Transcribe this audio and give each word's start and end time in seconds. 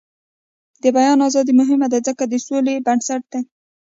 د 0.83 0.85
بیان 0.97 1.19
ازادي 1.27 1.53
مهمه 1.59 1.87
ده 1.93 1.99
ځکه 2.07 2.23
چې 2.25 2.29
د 2.31 2.33
سولې 2.45 2.83
بنسټ 2.85 3.21
دی. 3.31 3.41